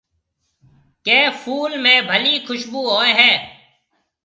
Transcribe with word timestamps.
ڪيَ 1.05 1.19
ڦول 1.39 1.71
۾ 1.85 1.93
ڀلِي 2.09 2.35
کشڀوُ 2.47 2.81
هوئي 2.91 3.11
هيَ۔ 3.19 3.31